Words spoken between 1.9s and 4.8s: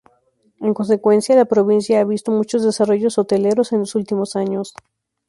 ha visto muchos desarrollos hoteleros en los últimos años.